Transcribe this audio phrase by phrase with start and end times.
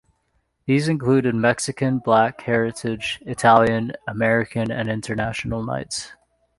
[0.65, 6.11] These included Mexican, Black Heritage, Italian, American and International nights.